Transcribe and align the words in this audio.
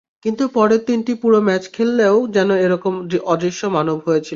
কিন্তু 0.25 0.43
পরের 0.53 0.81
তিনটিতে 0.87 1.21
পুরো 1.21 1.39
ম্যাচ 1.41 1.63
খেলেও 1.73 2.15
যেন 2.27 2.49
একরকম 2.57 2.93
অদৃশ্য 3.25 3.61
মানব 3.67 3.97
হয়ে 4.05 4.21
ছিলেন। 4.21 4.29